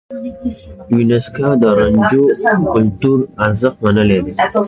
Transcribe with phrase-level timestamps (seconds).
[0.93, 2.23] يونيسکو د رانجو
[2.73, 4.31] کلتوري ارزښت منلی دی.